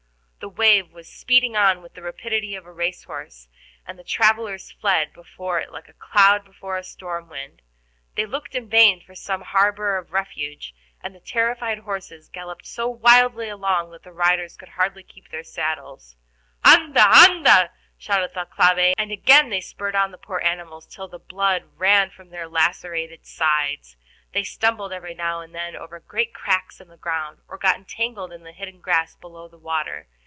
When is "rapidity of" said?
2.01-2.65